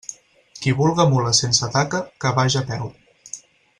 Qui 0.61 0.71
vulga 0.79 1.05
mula 1.11 1.33
sense 1.41 1.69
taca, 1.77 2.01
que 2.25 2.33
vaja 2.41 2.65
a 2.67 2.71
peu. 2.71 2.89